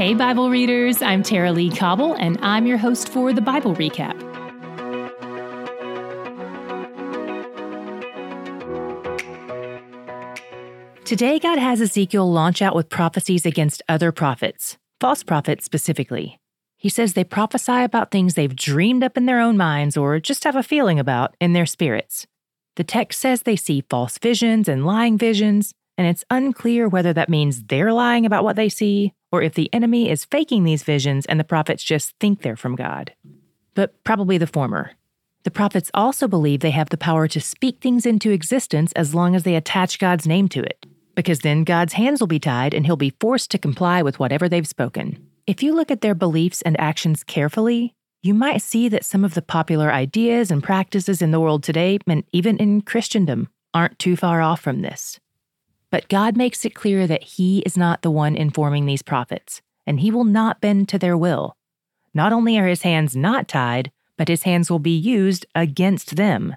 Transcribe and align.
Hey, 0.00 0.14
Bible 0.14 0.48
readers, 0.48 1.02
I'm 1.02 1.22
Tara-Leigh 1.22 1.76
Cobble, 1.76 2.14
and 2.14 2.38
I'm 2.40 2.66
your 2.66 2.78
host 2.78 3.10
for 3.10 3.34
the 3.34 3.42
Bible 3.42 3.74
Recap. 3.74 4.18
Today, 11.04 11.38
God 11.38 11.58
has 11.58 11.82
Ezekiel 11.82 12.32
launch 12.32 12.62
out 12.62 12.74
with 12.74 12.88
prophecies 12.88 13.44
against 13.44 13.82
other 13.90 14.10
prophets, 14.10 14.78
false 15.00 15.22
prophets 15.22 15.66
specifically. 15.66 16.38
He 16.78 16.88
says 16.88 17.12
they 17.12 17.22
prophesy 17.22 17.82
about 17.82 18.10
things 18.10 18.32
they've 18.32 18.56
dreamed 18.56 19.04
up 19.04 19.18
in 19.18 19.26
their 19.26 19.38
own 19.38 19.58
minds 19.58 19.98
or 19.98 20.18
just 20.18 20.44
have 20.44 20.56
a 20.56 20.62
feeling 20.62 20.98
about 20.98 21.36
in 21.42 21.52
their 21.52 21.66
spirits. 21.66 22.26
The 22.76 22.84
text 22.84 23.20
says 23.20 23.42
they 23.42 23.56
see 23.56 23.84
false 23.90 24.16
visions 24.16 24.66
and 24.66 24.86
lying 24.86 25.18
visions, 25.18 25.74
and 26.00 26.08
it's 26.08 26.24
unclear 26.30 26.88
whether 26.88 27.12
that 27.12 27.28
means 27.28 27.64
they're 27.64 27.92
lying 27.92 28.24
about 28.24 28.42
what 28.42 28.56
they 28.56 28.70
see 28.70 29.12
or 29.30 29.42
if 29.42 29.52
the 29.52 29.68
enemy 29.70 30.08
is 30.08 30.24
faking 30.24 30.64
these 30.64 30.82
visions 30.82 31.26
and 31.26 31.38
the 31.38 31.44
prophets 31.44 31.84
just 31.84 32.18
think 32.18 32.40
they're 32.40 32.56
from 32.56 32.74
God. 32.74 33.12
But 33.74 34.02
probably 34.02 34.38
the 34.38 34.46
former. 34.46 34.92
The 35.42 35.50
prophets 35.50 35.90
also 35.92 36.26
believe 36.26 36.60
they 36.60 36.70
have 36.70 36.88
the 36.88 36.96
power 36.96 37.28
to 37.28 37.38
speak 37.38 37.82
things 37.82 38.06
into 38.06 38.30
existence 38.30 38.92
as 38.92 39.14
long 39.14 39.36
as 39.36 39.42
they 39.42 39.56
attach 39.56 39.98
God's 39.98 40.26
name 40.26 40.48
to 40.48 40.62
it, 40.62 40.86
because 41.16 41.40
then 41.40 41.64
God's 41.64 41.92
hands 41.92 42.18
will 42.18 42.26
be 42.26 42.40
tied 42.40 42.72
and 42.72 42.86
he'll 42.86 42.96
be 42.96 43.14
forced 43.20 43.50
to 43.50 43.58
comply 43.58 44.00
with 44.00 44.18
whatever 44.18 44.48
they've 44.48 44.66
spoken. 44.66 45.22
If 45.46 45.62
you 45.62 45.74
look 45.74 45.90
at 45.90 46.00
their 46.00 46.14
beliefs 46.14 46.62
and 46.62 46.80
actions 46.80 47.22
carefully, 47.22 47.92
you 48.22 48.32
might 48.32 48.62
see 48.62 48.88
that 48.88 49.04
some 49.04 49.22
of 49.22 49.34
the 49.34 49.42
popular 49.42 49.92
ideas 49.92 50.50
and 50.50 50.62
practices 50.62 51.20
in 51.20 51.30
the 51.30 51.40
world 51.40 51.62
today, 51.62 51.98
and 52.06 52.24
even 52.32 52.56
in 52.56 52.80
Christendom, 52.80 53.48
aren't 53.74 53.98
too 53.98 54.16
far 54.16 54.40
off 54.40 54.62
from 54.62 54.80
this. 54.80 55.20
But 55.90 56.08
God 56.08 56.36
makes 56.36 56.64
it 56.64 56.74
clear 56.74 57.06
that 57.06 57.22
He 57.22 57.60
is 57.60 57.76
not 57.76 58.02
the 58.02 58.10
one 58.10 58.36
informing 58.36 58.86
these 58.86 59.02
prophets, 59.02 59.60
and 59.86 60.00
He 60.00 60.10
will 60.10 60.24
not 60.24 60.60
bend 60.60 60.88
to 60.90 60.98
their 60.98 61.16
will. 61.16 61.56
Not 62.14 62.32
only 62.32 62.58
are 62.58 62.66
His 62.66 62.82
hands 62.82 63.16
not 63.16 63.48
tied, 63.48 63.90
but 64.16 64.28
His 64.28 64.44
hands 64.44 64.70
will 64.70 64.78
be 64.78 64.96
used 64.96 65.46
against 65.54 66.16
them. 66.16 66.56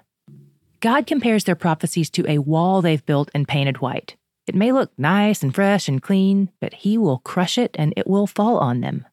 God 0.80 1.06
compares 1.06 1.44
their 1.44 1.54
prophecies 1.54 2.10
to 2.10 2.28
a 2.28 2.38
wall 2.38 2.82
they've 2.82 3.04
built 3.06 3.30
and 3.34 3.48
painted 3.48 3.78
white. 3.78 4.16
It 4.46 4.54
may 4.54 4.70
look 4.70 4.92
nice 4.98 5.42
and 5.42 5.54
fresh 5.54 5.88
and 5.88 6.02
clean, 6.02 6.50
but 6.60 6.74
He 6.74 6.98
will 6.98 7.18
crush 7.18 7.56
it 7.58 7.74
and 7.78 7.94
it 7.96 8.06
will 8.06 8.26
fall 8.26 8.58
on 8.58 8.82
them. 8.82 9.06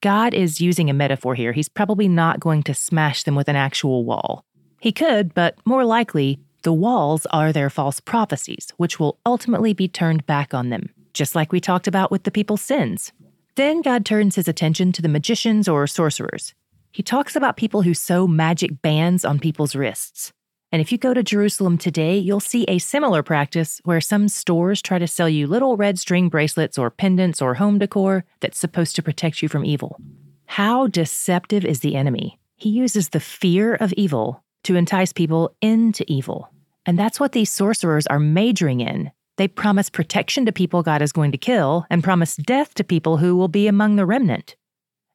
God 0.00 0.34
is 0.34 0.60
using 0.60 0.90
a 0.90 0.94
metaphor 0.94 1.34
here. 1.34 1.52
He's 1.52 1.68
probably 1.68 2.08
not 2.08 2.40
going 2.40 2.62
to 2.64 2.74
smash 2.74 3.22
them 3.22 3.34
with 3.34 3.48
an 3.48 3.56
actual 3.56 4.04
wall. 4.04 4.44
He 4.80 4.92
could, 4.92 5.32
but 5.32 5.56
more 5.64 5.84
likely, 5.84 6.40
the 6.64 6.72
walls 6.72 7.26
are 7.26 7.52
their 7.52 7.70
false 7.70 8.00
prophecies, 8.00 8.72
which 8.78 8.98
will 8.98 9.18
ultimately 9.24 9.74
be 9.74 9.86
turned 9.86 10.26
back 10.26 10.54
on 10.54 10.70
them, 10.70 10.88
just 11.12 11.34
like 11.34 11.52
we 11.52 11.60
talked 11.60 11.86
about 11.86 12.10
with 12.10 12.24
the 12.24 12.30
people's 12.30 12.62
sins. 12.62 13.12
Then 13.54 13.82
God 13.82 14.04
turns 14.04 14.34
his 14.34 14.48
attention 14.48 14.90
to 14.92 15.02
the 15.02 15.08
magicians 15.08 15.68
or 15.68 15.86
sorcerers. 15.86 16.54
He 16.90 17.02
talks 17.02 17.36
about 17.36 17.58
people 17.58 17.82
who 17.82 17.92
sew 17.92 18.26
magic 18.26 18.80
bands 18.80 19.26
on 19.26 19.38
people's 19.38 19.76
wrists. 19.76 20.32
And 20.72 20.80
if 20.80 20.90
you 20.90 20.96
go 20.96 21.12
to 21.12 21.22
Jerusalem 21.22 21.76
today, 21.76 22.16
you'll 22.16 22.40
see 22.40 22.64
a 22.64 22.78
similar 22.78 23.22
practice 23.22 23.80
where 23.84 24.00
some 24.00 24.26
stores 24.28 24.80
try 24.80 24.98
to 24.98 25.06
sell 25.06 25.28
you 25.28 25.46
little 25.46 25.76
red 25.76 25.98
string 25.98 26.30
bracelets 26.30 26.78
or 26.78 26.90
pendants 26.90 27.42
or 27.42 27.54
home 27.54 27.78
decor 27.78 28.24
that's 28.40 28.58
supposed 28.58 28.96
to 28.96 29.02
protect 29.02 29.42
you 29.42 29.48
from 29.50 29.66
evil. 29.66 30.00
How 30.46 30.86
deceptive 30.86 31.64
is 31.64 31.80
the 31.80 31.94
enemy? 31.94 32.38
He 32.56 32.70
uses 32.70 33.10
the 33.10 33.20
fear 33.20 33.74
of 33.74 33.92
evil 33.92 34.42
to 34.62 34.76
entice 34.76 35.12
people 35.12 35.54
into 35.60 36.10
evil. 36.10 36.50
And 36.86 36.98
that's 36.98 37.18
what 37.18 37.32
these 37.32 37.50
sorcerers 37.50 38.06
are 38.06 38.18
majoring 38.18 38.80
in. 38.80 39.10
They 39.36 39.48
promise 39.48 39.90
protection 39.90 40.46
to 40.46 40.52
people 40.52 40.82
God 40.82 41.02
is 41.02 41.12
going 41.12 41.32
to 41.32 41.38
kill 41.38 41.86
and 41.90 42.04
promise 42.04 42.36
death 42.36 42.74
to 42.74 42.84
people 42.84 43.16
who 43.16 43.36
will 43.36 43.48
be 43.48 43.66
among 43.66 43.96
the 43.96 44.06
remnant. 44.06 44.56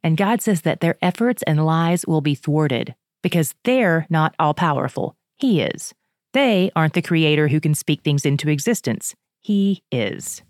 And 0.03 0.17
God 0.17 0.41
says 0.41 0.61
that 0.61 0.81
their 0.81 0.97
efforts 1.01 1.43
and 1.43 1.65
lies 1.65 2.05
will 2.05 2.21
be 2.21 2.35
thwarted 2.35 2.95
because 3.21 3.55
they're 3.63 4.07
not 4.09 4.35
all 4.39 4.53
powerful. 4.53 5.15
He 5.37 5.61
is. 5.61 5.93
They 6.33 6.71
aren't 6.75 6.93
the 6.93 7.01
creator 7.01 7.47
who 7.47 7.59
can 7.59 7.73
speak 7.73 8.01
things 8.01 8.25
into 8.25 8.49
existence. 8.49 9.15
He 9.41 9.83
is. 9.91 10.41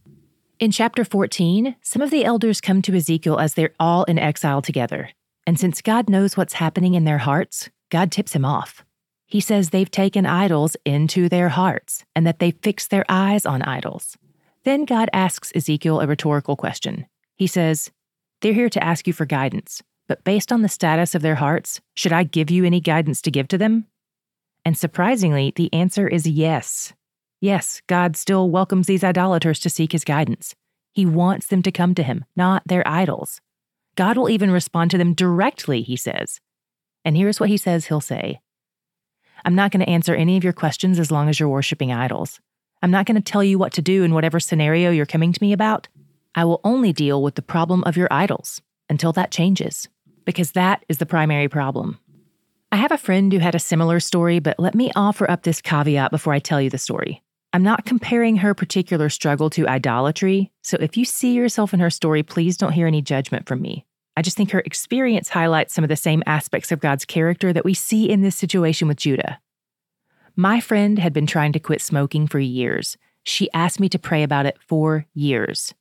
In 0.59 0.71
chapter 0.71 1.05
14, 1.05 1.75
some 1.81 2.01
of 2.01 2.11
the 2.11 2.25
elders 2.25 2.59
come 2.59 2.81
to 2.81 2.95
Ezekiel 2.95 3.39
as 3.39 3.53
they're 3.53 3.73
all 3.79 4.03
in 4.03 4.19
exile 4.19 4.61
together. 4.61 5.09
And 5.47 5.59
since 5.59 5.81
God 5.81 6.09
knows 6.09 6.35
what's 6.35 6.53
happening 6.53 6.95
in 6.95 7.05
their 7.05 7.19
hearts, 7.19 7.69
God 7.89 8.11
tips 8.11 8.33
him 8.33 8.45
off. 8.45 8.83
He 9.29 9.39
says 9.39 9.69
they've 9.69 9.89
taken 9.89 10.25
idols 10.25 10.75
into 10.85 11.29
their 11.29 11.49
hearts 11.49 12.03
and 12.15 12.25
that 12.25 12.39
they 12.39 12.49
fix 12.49 12.87
their 12.87 13.05
eyes 13.07 13.45
on 13.45 13.61
idols. 13.61 14.17
Then 14.63 14.85
God 14.85 15.07
asks 15.13 15.51
Ezekiel 15.55 16.01
a 16.01 16.07
rhetorical 16.07 16.55
question. 16.55 17.05
He 17.35 17.45
says, 17.45 17.91
They're 18.41 18.53
here 18.53 18.69
to 18.69 18.83
ask 18.83 19.05
you 19.05 19.13
for 19.13 19.27
guidance, 19.27 19.83
but 20.07 20.23
based 20.23 20.51
on 20.51 20.63
the 20.63 20.67
status 20.67 21.13
of 21.13 21.21
their 21.21 21.35
hearts, 21.35 21.79
should 21.93 22.11
I 22.11 22.23
give 22.23 22.49
you 22.49 22.65
any 22.65 22.81
guidance 22.81 23.21
to 23.21 23.31
give 23.31 23.47
to 23.49 23.57
them? 23.59 23.85
And 24.65 24.75
surprisingly, 24.75 25.53
the 25.55 25.71
answer 25.71 26.07
is 26.07 26.25
yes. 26.25 26.93
Yes, 27.39 27.83
God 27.85 28.17
still 28.17 28.49
welcomes 28.49 28.87
these 28.87 29.03
idolaters 29.03 29.59
to 29.59 29.69
seek 29.69 29.91
his 29.91 30.03
guidance. 30.03 30.55
He 30.91 31.05
wants 31.05 31.45
them 31.45 31.61
to 31.61 31.71
come 31.71 31.93
to 31.95 32.03
him, 32.03 32.25
not 32.35 32.63
their 32.65 32.85
idols. 32.87 33.41
God 33.95 34.17
will 34.17 34.29
even 34.29 34.49
respond 34.49 34.89
to 34.91 34.97
them 34.97 35.13
directly, 35.13 35.83
he 35.83 35.95
says. 35.95 36.41
And 37.05 37.15
here's 37.15 37.39
what 37.39 37.49
he 37.49 37.57
says 37.57 37.85
he'll 37.85 38.01
say 38.01 38.41
I'm 39.45 39.55
not 39.55 39.71
going 39.71 39.81
to 39.81 39.89
answer 39.89 40.13
any 40.13 40.37
of 40.37 40.43
your 40.43 40.53
questions 40.53 40.99
as 40.99 41.11
long 41.11 41.29
as 41.29 41.39
you're 41.39 41.49
worshiping 41.49 41.91
idols. 41.91 42.39
I'm 42.81 42.91
not 42.91 43.05
going 43.05 43.21
to 43.21 43.31
tell 43.31 43.43
you 43.43 43.57
what 43.57 43.73
to 43.73 43.81
do 43.81 44.03
in 44.03 44.13
whatever 44.13 44.39
scenario 44.39 44.91
you're 44.91 45.05
coming 45.05 45.33
to 45.33 45.43
me 45.43 45.53
about. 45.53 45.87
I 46.35 46.45
will 46.45 46.61
only 46.63 46.93
deal 46.93 47.21
with 47.21 47.35
the 47.35 47.41
problem 47.41 47.83
of 47.83 47.97
your 47.97 48.07
idols 48.11 48.61
until 48.89 49.11
that 49.13 49.31
changes, 49.31 49.87
because 50.25 50.51
that 50.51 50.85
is 50.87 50.97
the 50.97 51.05
primary 51.05 51.47
problem. 51.47 51.99
I 52.71 52.77
have 52.77 52.91
a 52.91 52.97
friend 52.97 53.33
who 53.33 53.39
had 53.39 53.55
a 53.55 53.59
similar 53.59 53.99
story, 53.99 54.39
but 54.39 54.59
let 54.59 54.75
me 54.75 54.91
offer 54.95 55.29
up 55.29 55.43
this 55.43 55.61
caveat 55.61 56.11
before 56.11 56.33
I 56.33 56.39
tell 56.39 56.61
you 56.61 56.69
the 56.69 56.77
story. 56.77 57.23
I'm 57.51 57.63
not 57.63 57.85
comparing 57.85 58.37
her 58.37 58.53
particular 58.53 59.09
struggle 59.09 59.49
to 59.51 59.67
idolatry, 59.67 60.51
so 60.61 60.77
if 60.79 60.95
you 60.95 61.03
see 61.03 61.33
yourself 61.33 61.73
in 61.73 61.79
her 61.79 61.89
story, 61.89 62.21
please 62.21 62.57
don't 62.57 62.73
hear 62.73 62.85
any 62.85 63.01
judgment 63.01 63.47
from 63.47 63.61
me. 63.61 63.87
I 64.17 64.21
just 64.21 64.35
think 64.35 64.51
her 64.51 64.59
experience 64.59 65.29
highlights 65.29 65.73
some 65.73 65.83
of 65.83 65.89
the 65.89 65.95
same 65.95 66.23
aspects 66.25 66.71
of 66.71 66.79
God's 66.79 67.05
character 67.05 67.53
that 67.53 67.65
we 67.65 67.73
see 67.73 68.09
in 68.09 68.21
this 68.21 68.35
situation 68.35 68.87
with 68.87 68.97
Judah. 68.97 69.39
My 70.35 70.59
friend 70.59 70.99
had 70.99 71.13
been 71.13 71.27
trying 71.27 71.53
to 71.53 71.59
quit 71.59 71.81
smoking 71.81 72.27
for 72.27 72.39
years. 72.39 72.97
She 73.23 73.51
asked 73.53 73.79
me 73.79 73.89
to 73.89 73.99
pray 73.99 74.23
about 74.23 74.45
it 74.45 74.57
for 74.67 75.05
years. 75.13 75.73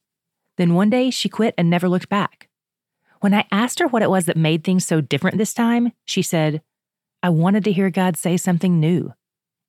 Then 0.56 0.74
one 0.74 0.90
day 0.90 1.10
she 1.10 1.28
quit 1.28 1.54
and 1.56 1.70
never 1.70 1.88
looked 1.88 2.08
back. 2.08 2.48
When 3.20 3.34
I 3.34 3.46
asked 3.50 3.78
her 3.78 3.88
what 3.88 4.02
it 4.02 4.10
was 4.10 4.26
that 4.26 4.36
made 4.36 4.64
things 4.64 4.86
so 4.86 5.00
different 5.00 5.38
this 5.38 5.54
time, 5.54 5.92
she 6.04 6.22
said, 6.22 6.62
I 7.22 7.30
wanted 7.30 7.64
to 7.64 7.72
hear 7.72 7.90
God 7.90 8.16
say 8.16 8.36
something 8.36 8.78
new. 8.78 9.12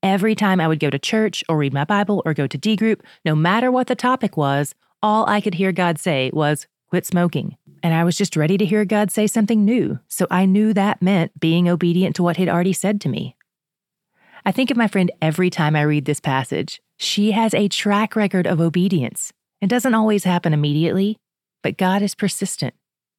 Every 0.02 0.36
time 0.36 0.62
I 0.62 0.68
would 0.68 0.80
go 0.80 0.90
to 0.90 1.00
church 1.00 1.44
or 1.50 1.58
read 1.58 1.74
my 1.74 1.84
Bible 1.84 2.22
or 2.26 2.34
go 2.34 2.48
to 2.48 2.58
D 2.58 2.76
group, 2.76 3.04
no 3.26 3.36
matter 3.36 3.72
what 3.72 3.88
the 3.88 3.96
topic 3.96 4.38
was, 4.38 4.76
all 5.02 5.28
I 5.28 5.42
could 5.42 5.56
hear 5.56 5.72
God 5.72 6.00
say 6.00 6.30
was, 6.34 6.68
quit 6.90 7.06
smoking. 7.06 7.58
And 7.82 7.94
I 7.94 8.04
was 8.04 8.18
just 8.18 8.36
ready 8.36 8.58
to 8.58 8.66
hear 8.66 8.86
God 8.86 9.12
say 9.12 9.28
something 9.28 9.64
new, 9.64 10.00
so 10.08 10.28
I 10.30 10.46
knew 10.46 10.74
that 10.74 11.02
meant 11.02 11.40
being 11.40 11.70
obedient 11.70 12.16
to 12.18 12.24
what 12.24 12.38
He'd 12.38 12.50
already 12.50 12.74
said 12.74 13.00
to 13.02 13.10
me. 13.10 13.36
I 14.46 14.52
think 14.52 14.72
of 14.72 14.78
my 14.78 14.88
friend 14.88 15.12
every 15.22 15.50
time 15.50 15.76
I 15.76 15.82
read 15.82 16.06
this 16.06 16.20
passage. 16.20 16.82
She 16.98 17.32
has 17.32 17.54
a 17.54 17.68
track 17.68 18.16
record 18.16 18.46
of 18.48 18.60
obedience. 18.60 19.32
It 19.62 19.70
doesn't 19.70 19.94
always 19.94 20.24
happen 20.24 20.54
immediately, 20.54 21.18
but 21.62 21.78
God 21.78 22.02
is 22.02 22.16
persistent. 22.16 22.74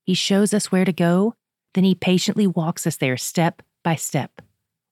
He 0.05 0.15
shows 0.15 0.53
us 0.53 0.73
where 0.73 0.85
to 0.85 0.93
go, 0.93 1.35
then 1.75 1.85
He 1.85 1.95
patiently 1.95 2.47
walks 2.47 2.87
us 2.87 2.97
there 2.97 3.17
step 3.17 3.63
by 3.83 3.95
step. 3.95 4.43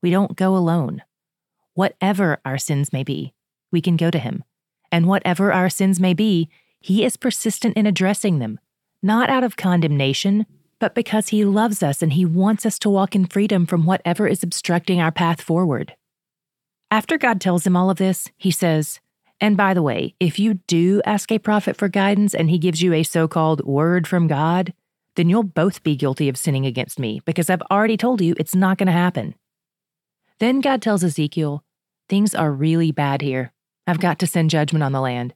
We 0.02 0.10
don't 0.10 0.36
go 0.36 0.56
alone. 0.56 1.02
Whatever 1.74 2.40
our 2.44 2.58
sins 2.58 2.92
may 2.92 3.04
be, 3.04 3.34
we 3.70 3.80
can 3.80 3.96
go 3.96 4.10
to 4.10 4.18
Him. 4.18 4.44
And 4.90 5.06
whatever 5.06 5.52
our 5.52 5.68
sins 5.68 6.00
may 6.00 6.14
be, 6.14 6.48
He 6.80 7.04
is 7.04 7.16
persistent 7.16 7.76
in 7.76 7.86
addressing 7.86 8.38
them, 8.38 8.60
not 9.02 9.30
out 9.30 9.44
of 9.44 9.56
condemnation, 9.56 10.46
but 10.78 10.94
because 10.94 11.28
He 11.28 11.44
loves 11.44 11.82
us 11.82 12.02
and 12.02 12.12
He 12.12 12.24
wants 12.24 12.66
us 12.66 12.78
to 12.80 12.90
walk 12.90 13.14
in 13.14 13.26
freedom 13.26 13.66
from 13.66 13.86
whatever 13.86 14.26
is 14.26 14.42
obstructing 14.42 15.00
our 15.00 15.12
path 15.12 15.40
forward. 15.40 15.94
After 16.90 17.18
God 17.18 17.40
tells 17.40 17.66
him 17.66 17.76
all 17.76 17.90
of 17.90 17.98
this, 17.98 18.30
He 18.36 18.50
says, 18.50 19.00
and 19.40 19.56
by 19.56 19.74
the 19.74 19.82
way, 19.82 20.14
if 20.18 20.38
you 20.38 20.54
do 20.66 21.00
ask 21.04 21.30
a 21.30 21.38
prophet 21.38 21.76
for 21.76 21.88
guidance 21.88 22.34
and 22.34 22.50
he 22.50 22.58
gives 22.58 22.82
you 22.82 22.92
a 22.92 23.02
so 23.04 23.28
called 23.28 23.64
word 23.64 24.06
from 24.06 24.26
God, 24.26 24.74
then 25.14 25.28
you'll 25.28 25.44
both 25.44 25.82
be 25.82 25.96
guilty 25.96 26.28
of 26.28 26.36
sinning 26.36 26.66
against 26.66 26.98
me 26.98 27.20
because 27.24 27.48
I've 27.48 27.62
already 27.70 27.96
told 27.96 28.20
you 28.20 28.34
it's 28.36 28.54
not 28.54 28.78
going 28.78 28.86
to 28.86 28.92
happen. 28.92 29.34
Then 30.40 30.60
God 30.60 30.82
tells 30.82 31.04
Ezekiel, 31.04 31.64
Things 32.08 32.34
are 32.34 32.50
really 32.50 32.90
bad 32.90 33.20
here. 33.20 33.52
I've 33.86 34.00
got 34.00 34.18
to 34.20 34.26
send 34.26 34.50
judgment 34.50 34.82
on 34.82 34.92
the 34.92 35.00
land. 35.00 35.34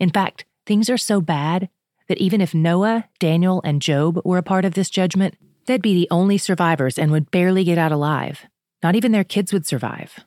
In 0.00 0.10
fact, 0.10 0.46
things 0.66 0.88
are 0.88 0.96
so 0.96 1.20
bad 1.20 1.68
that 2.08 2.18
even 2.18 2.40
if 2.40 2.54
Noah, 2.54 3.08
Daniel, 3.18 3.60
and 3.64 3.80
Job 3.80 4.20
were 4.24 4.38
a 4.38 4.42
part 4.42 4.64
of 4.64 4.74
this 4.74 4.90
judgment, 4.90 5.36
they'd 5.66 5.82
be 5.82 5.94
the 5.94 6.08
only 6.10 6.38
survivors 6.38 6.98
and 6.98 7.10
would 7.10 7.30
barely 7.30 7.64
get 7.64 7.78
out 7.78 7.92
alive. 7.92 8.46
Not 8.82 8.96
even 8.96 9.12
their 9.12 9.24
kids 9.24 9.52
would 9.52 9.66
survive. 9.66 10.20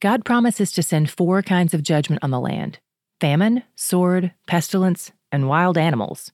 God 0.00 0.24
promises 0.24 0.72
to 0.72 0.82
send 0.82 1.10
four 1.10 1.42
kinds 1.42 1.74
of 1.74 1.82
judgment 1.82 2.24
on 2.24 2.30
the 2.30 2.40
land 2.40 2.78
famine, 3.20 3.62
sword, 3.76 4.32
pestilence, 4.46 5.12
and 5.30 5.46
wild 5.46 5.76
animals. 5.76 6.32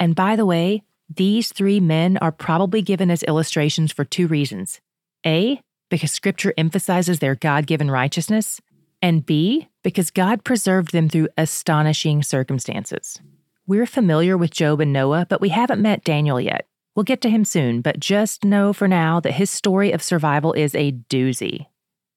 And 0.00 0.14
by 0.14 0.36
the 0.36 0.46
way, 0.46 0.82
these 1.14 1.52
three 1.52 1.80
men 1.80 2.16
are 2.18 2.32
probably 2.32 2.80
given 2.80 3.10
as 3.10 3.22
illustrations 3.24 3.92
for 3.92 4.04
two 4.04 4.26
reasons. 4.26 4.80
A, 5.26 5.60
because 5.90 6.12
scripture 6.12 6.54
emphasizes 6.56 7.18
their 7.18 7.34
God 7.34 7.66
given 7.66 7.90
righteousness, 7.90 8.60
and 9.02 9.24
B, 9.24 9.68
because 9.82 10.10
God 10.10 10.44
preserved 10.44 10.92
them 10.92 11.10
through 11.10 11.28
astonishing 11.36 12.22
circumstances. 12.22 13.20
We're 13.66 13.86
familiar 13.86 14.36
with 14.36 14.50
Job 14.50 14.80
and 14.82 14.92
Noah, 14.92 15.26
but 15.30 15.40
we 15.40 15.48
haven't 15.48 15.80
met 15.80 16.04
Daniel 16.04 16.38
yet. 16.38 16.66
We'll 16.94 17.04
get 17.04 17.22
to 17.22 17.30
him 17.30 17.46
soon, 17.46 17.80
but 17.80 17.98
just 17.98 18.44
know 18.44 18.74
for 18.74 18.86
now 18.86 19.20
that 19.20 19.32
his 19.32 19.48
story 19.48 19.90
of 19.90 20.02
survival 20.02 20.52
is 20.52 20.74
a 20.74 20.92
doozy. 20.92 21.68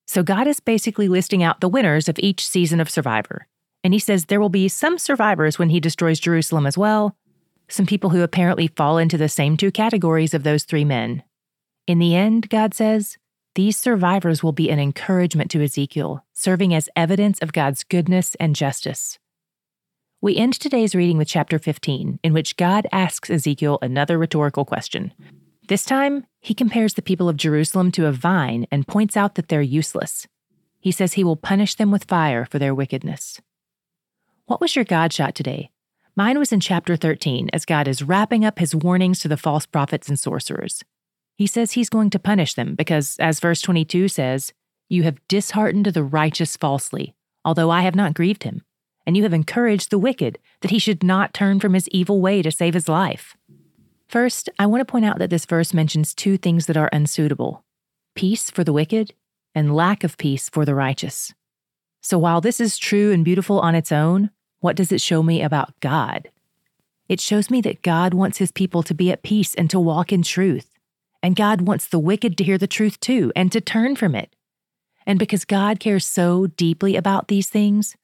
So 0.06 0.24
God 0.24 0.46
is 0.48 0.60
basically 0.60 1.08
listing 1.08 1.44
out 1.44 1.62
the 1.62 1.70
winners 1.70 2.10
of 2.10 2.20
each 2.20 2.46
season 2.46 2.82
of 2.82 2.90
Survivor. 2.90 3.48
And 3.82 3.94
he 3.94 4.00
says 4.00 4.26
there 4.26 4.42
will 4.42 4.50
be 4.50 4.68
some 4.68 4.98
survivors 4.98 5.58
when 5.58 5.70
he 5.70 5.80
destroys 5.80 6.20
Jerusalem 6.20 6.66
as 6.66 6.78
well, 6.78 7.16
some 7.70 7.86
people 7.86 8.10
who 8.10 8.24
apparently 8.24 8.68
fall 8.68 8.98
into 8.98 9.18
the 9.18 9.30
same 9.30 9.56
two 9.56 9.72
categories 9.72 10.34
of 10.34 10.44
those 10.44 10.66
three 10.66 10.84
men. 10.84 11.24
In 11.88 12.00
the 12.00 12.14
end, 12.14 12.50
God 12.50 12.74
says, 12.74 13.18
these 13.56 13.78
survivors 13.78 14.44
will 14.44 14.52
be 14.52 14.70
an 14.70 14.80
encouragement 14.80 15.50
to 15.52 15.64
Ezekiel, 15.64 16.26
serving 16.34 16.74
as 16.74 16.90
evidence 16.96 17.40
of 17.40 17.54
God's 17.54 17.86
goodness 17.86 18.36
and 18.36 18.54
justice. 18.54 19.18
We 20.20 20.36
end 20.36 20.54
today's 20.54 20.96
reading 20.96 21.20
with 21.20 21.28
chapter 21.28 21.60
15, 21.60 22.20
in 22.24 22.34
which 22.34 22.58
God 22.58 22.88
asks 22.92 23.30
Ezekiel 23.30 23.78
another 23.84 24.18
rhetorical 24.18 24.66
question. 24.66 25.14
This 25.68 25.86
time, 25.86 26.26
he 26.40 26.56
compares 26.56 26.96
the 26.96 27.04
people 27.04 27.30
of 27.30 27.38
Jerusalem 27.38 27.92
to 27.92 28.08
a 28.08 28.12
vine 28.12 28.66
and 28.72 28.88
points 28.88 29.16
out 29.16 29.36
that 29.36 29.48
they're 29.48 29.62
useless. 29.62 30.26
He 30.80 30.92
says 30.92 31.14
he 31.14 31.24
will 31.24 31.36
punish 31.36 31.76
them 31.76 31.92
with 31.92 32.06
fire 32.06 32.46
for 32.46 32.58
their 32.58 32.74
wickedness. 32.74 33.40
What 34.48 34.60
was 34.60 34.76
your 34.76 34.86
God 34.86 35.14
shot 35.14 35.36
today? 35.36 35.70
Mine 36.16 36.40
was 36.40 36.52
in 36.52 36.62
chapter 36.62 36.96
13 36.96 37.52
as 37.54 37.64
God 37.64 37.88
is 37.88 38.02
wrapping 38.02 38.44
up 38.44 38.58
his 38.58 38.74
warnings 38.74 39.20
to 39.20 39.28
the 39.28 39.38
false 39.38 39.68
prophets 39.68 40.10
and 40.10 40.18
sorcerers. 40.18 40.84
He 41.36 41.46
says 41.46 41.74
he's 41.74 41.90
going 41.90 42.10
to 42.10 42.18
punish 42.18 42.56
them 42.56 42.74
because, 42.74 43.18
as 43.20 43.40
verse 43.40 43.62
22 43.62 44.08
says, 44.08 44.52
you 44.90 45.04
have 45.04 45.22
disheartened 45.28 45.86
the 45.86 46.04
righteous 46.04 46.58
falsely, 46.58 47.14
although 47.46 47.70
I 47.70 47.82
have 47.82 47.96
not 47.96 48.16
grieved 48.16 48.42
him 48.42 48.64
and 49.08 49.16
you 49.16 49.24
have 49.24 49.34
encouraged 49.34 49.90
the 49.90 49.98
wicked 49.98 50.38
that 50.60 50.70
he 50.70 50.78
should 50.78 51.02
not 51.02 51.34
turn 51.34 51.62
from 51.62 51.74
his 51.74 51.88
evil 51.90 52.20
way 52.20 52.42
to 52.42 52.52
save 52.52 52.74
his 52.74 52.90
life. 52.90 53.38
First, 54.10 54.50
I 54.60 54.66
want 54.66 54.82
to 54.82 54.92
point 54.92 55.06
out 55.06 55.18
that 55.20 55.30
this 55.30 55.46
verse 55.46 55.74
mentions 55.74 56.14
two 56.14 56.38
things 56.38 56.66
that 56.66 56.78
are 56.78 56.90
unsuitable 56.92 57.64
peace 58.16 58.50
for 58.50 58.64
the 58.64 58.74
wicked 58.74 59.14
and 59.56 59.76
lack 59.76 60.04
of 60.04 60.18
peace 60.18 60.50
for 60.50 60.66
the 60.66 60.74
righteous. 60.76 61.34
So 62.02 62.18
while 62.18 62.42
this 62.42 62.60
is 62.60 62.78
true 62.78 63.12
and 63.12 63.24
beautiful 63.24 63.60
on 63.60 63.76
its 63.76 63.92
own, 63.92 64.32
what 64.60 64.76
does 64.76 64.92
it 64.92 65.02
show 65.02 65.22
me 65.22 65.42
about 65.42 65.80
God? 65.80 66.30
It 67.08 67.22
shows 67.22 67.52
me 67.52 67.62
that 67.62 67.84
God 67.84 68.14
wants 68.14 68.40
his 68.40 68.52
people 68.52 68.82
to 68.84 68.94
be 68.94 69.12
at 69.12 69.24
peace 69.24 69.54
and 69.56 69.70
to 69.70 69.80
walk 69.80 70.12
in 70.12 70.24
truth. 70.24 70.74
And 71.22 71.36
God 71.36 71.62
wants 71.62 71.88
the 71.88 72.00
wicked 72.00 72.38
to 72.38 72.44
hear 72.44 72.58
the 72.58 72.68
truth 72.68 73.00
too 73.00 73.32
and 73.36 73.52
to 73.52 73.62
turn 73.62 73.96
from 73.96 74.16
it. 74.16 74.36
And 75.06 75.20
because 75.20 75.46
God 75.46 75.80
cares 75.80 76.06
so 76.06 76.48
deeply 76.48 76.96
about 76.96 77.28
these 77.28 77.50
things, 77.50 77.96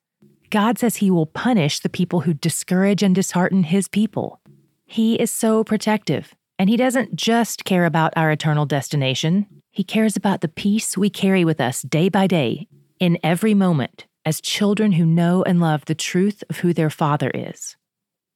God 0.54 0.78
says 0.78 0.98
he 0.98 1.10
will 1.10 1.26
punish 1.26 1.80
the 1.80 1.90
people 1.90 2.20
who 2.22 2.36
discourage 2.36 3.02
and 3.02 3.16
dishearten 3.16 3.64
his 3.64 3.88
people. 3.88 4.40
He 4.86 5.16
is 5.16 5.32
so 5.32 5.64
protective, 5.64 6.36
and 6.60 6.70
he 6.70 6.78
doesn't 6.78 7.16
just 7.16 7.66
care 7.66 7.86
about 7.86 8.14
our 8.16 8.30
eternal 8.30 8.68
destination, 8.68 9.48
he 9.72 9.84
cares 9.84 10.16
about 10.16 10.42
the 10.42 10.48
peace 10.48 10.96
we 10.96 11.10
carry 11.10 11.44
with 11.44 11.60
us 11.60 11.82
day 11.82 12.08
by 12.08 12.28
day, 12.28 12.68
in 13.00 13.18
every 13.24 13.56
moment, 13.56 14.06
as 14.26 14.40
children 14.40 14.92
who 14.92 15.08
know 15.08 15.42
and 15.42 15.60
love 15.60 15.86
the 15.86 15.96
truth 15.96 16.44
of 16.52 16.58
who 16.58 16.72
their 16.72 16.92
Father 16.92 17.32
is. 17.34 17.76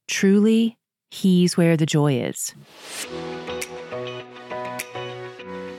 Truly, 0.08 0.76
he's 1.12 1.56
where 1.56 1.78
the 1.78 1.86
joy 1.86 2.20
is. 2.20 2.56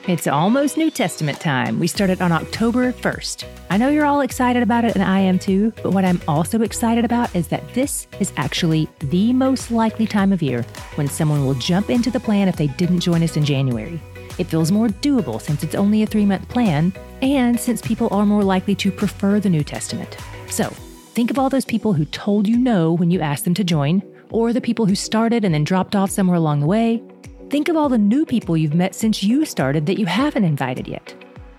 It's 0.09 0.27
almost 0.27 0.79
New 0.79 0.91
Testament 0.91 1.39
time. 1.39 1.79
We 1.79 1.87
started 1.87 2.23
on 2.23 2.33
October 2.33 2.95
1st. 2.95 3.45
I 3.69 3.77
know 3.77 3.91
you're 3.91 4.07
all 4.07 4.23
excited 4.23 4.63
about 4.63 4.87
it, 4.87 4.95
and 4.95 5.05
I 5.05 5.19
am 5.19 5.39
too, 5.39 5.71
but 5.83 5.93
what 5.93 6.07
I'm 6.07 6.23
also 6.27 6.63
excited 6.63 7.05
about 7.05 7.37
is 7.37 7.49
that 7.49 7.75
this 7.75 8.07
is 8.19 8.33
actually 8.39 8.89
the 9.01 9.35
most 9.35 9.71
likely 9.71 10.07
time 10.07 10.33
of 10.33 10.41
year 10.41 10.63
when 10.95 11.09
someone 11.09 11.45
will 11.45 11.53
jump 11.53 11.91
into 11.91 12.11
the 12.11 12.21
plan 12.21 12.49
if 12.49 12.57
they 12.57 12.69
didn't 12.69 13.01
join 13.01 13.23
us 13.23 13.37
in 13.37 13.45
January. 13.45 14.01
It 14.39 14.45
feels 14.45 14.73
more 14.73 14.89
doable 14.89 15.43
since 15.43 15.63
it's 15.63 15.75
only 15.75 16.03
a 16.03 16.07
three 16.07 16.25
month 16.25 16.49
plan, 16.49 16.95
and 17.21 17.61
since 17.61 17.83
people 17.83 18.09
are 18.11 18.25
more 18.25 18.43
likely 18.43 18.75
to 18.77 18.91
prefer 18.91 19.41
the 19.41 19.51
New 19.51 19.63
Testament. 19.63 20.17
So, 20.49 20.71
think 21.13 21.31
of 21.31 21.39
all 21.39 21.51
those 21.51 21.67
people 21.67 21.93
who 21.93 22.07
told 22.07 22.49
you 22.49 22.57
no 22.57 22.95
when 22.95 23.11
you 23.11 23.21
asked 23.21 23.45
them 23.45 23.53
to 23.53 23.63
join, 23.63 24.03
or 24.31 24.55
the 24.55 24.63
people 24.63 24.87
who 24.87 24.95
started 24.95 25.45
and 25.45 25.53
then 25.53 25.65
dropped 25.65 25.95
off 25.95 26.11
somewhere 26.11 26.39
along 26.39 26.61
the 26.61 26.67
way, 26.67 27.03
Think 27.49 27.71
of 27.71 27.77
all 27.77 27.89
the 27.89 27.97
new 27.97 28.27
people 28.27 28.59
you've 28.59 28.75
met 28.75 28.95
since 28.95 29.23
you 29.23 29.47
started 29.47 29.87
that 29.87 29.99
you 29.99 30.05
haven't 30.05 30.45
invited 30.45 30.87
yet. 30.87 31.15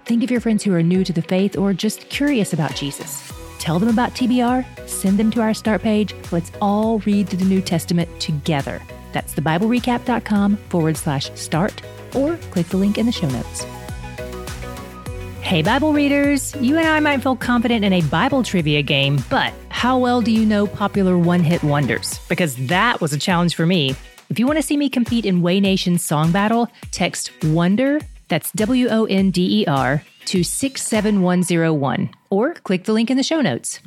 Think 0.05 0.23
of 0.23 0.29
your 0.29 0.39
friends 0.39 0.63
who 0.63 0.71
are 0.75 0.83
new 0.83 1.03
to 1.03 1.11
the 1.11 1.23
faith 1.23 1.57
or 1.57 1.73
just 1.73 2.09
curious 2.09 2.53
about 2.53 2.75
Jesus. 2.75 3.33
Tell 3.57 3.79
them 3.79 3.89
about 3.89 4.11
TBR, 4.11 4.87
send 4.87 5.17
them 5.17 5.31
to 5.31 5.41
our 5.41 5.55
start 5.55 5.81
page. 5.81 6.13
Let's 6.31 6.51
all 6.61 6.99
read 6.99 7.27
through 7.27 7.39
the 7.39 7.45
New 7.45 7.61
Testament 7.61 8.07
together. 8.19 8.79
That's 9.13 9.33
thebiblerecap.com 9.33 10.57
forward 10.69 10.95
slash 10.95 11.31
start 11.33 11.81
or 12.13 12.37
click 12.51 12.67
the 12.67 12.77
link 12.77 12.99
in 12.99 13.07
the 13.07 13.11
show 13.11 13.29
notes. 13.29 13.63
Hey, 15.41 15.63
Bible 15.63 15.93
readers! 15.93 16.55
You 16.57 16.77
and 16.77 16.87
I 16.87 16.99
might 16.99 17.23
feel 17.23 17.35
confident 17.35 17.83
in 17.83 17.93
a 17.93 18.01
Bible 18.01 18.43
trivia 18.43 18.83
game, 18.83 19.17
but 19.31 19.51
how 19.69 19.97
well 19.97 20.21
do 20.21 20.29
you 20.31 20.45
know 20.45 20.67
popular 20.67 21.17
one 21.17 21.39
hit 21.39 21.63
wonders? 21.63 22.19
Because 22.29 22.55
that 22.67 23.01
was 23.01 23.11
a 23.11 23.17
challenge 23.17 23.55
for 23.55 23.65
me. 23.65 23.95
If 24.29 24.37
you 24.37 24.45
want 24.45 24.57
to 24.57 24.63
see 24.63 24.77
me 24.77 24.89
compete 24.89 25.25
in 25.25 25.41
Way 25.41 25.59
Nation's 25.59 26.03
song 26.03 26.31
battle, 26.31 26.69
text 26.91 27.31
WONDER, 27.41 27.99
that's 28.27 28.51
W 28.51 28.87
O 28.87 29.05
N 29.05 29.31
D 29.31 29.61
E 29.61 29.65
R, 29.65 30.03
to 30.25 30.43
67101, 30.43 32.11
or 32.29 32.53
click 32.53 32.83
the 32.83 32.93
link 32.93 33.09
in 33.09 33.17
the 33.17 33.23
show 33.23 33.41
notes. 33.41 33.79